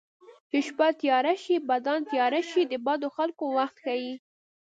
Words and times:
چې 0.49 0.57
شپه 0.67 0.87
تیاره 1.01 1.33
شي 1.43 1.55
بدان 1.69 1.99
تېره 2.11 2.41
شي 2.49 2.61
د 2.67 2.73
بدو 2.85 3.07
خلکو 3.17 3.43
وخت 3.57 3.75
ښيي 3.83 4.13